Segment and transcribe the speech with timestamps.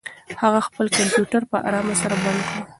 [0.41, 2.57] هغه خپل کمپیوټر په ارامه سره بند کړ.